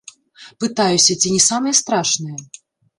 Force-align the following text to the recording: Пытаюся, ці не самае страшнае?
Пытаюся, 0.63 1.17
ці 1.21 1.35
не 1.37 1.43
самае 1.49 1.73
страшнае? 1.85 2.37